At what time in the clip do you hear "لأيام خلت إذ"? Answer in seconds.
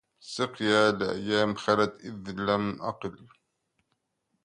0.91-2.31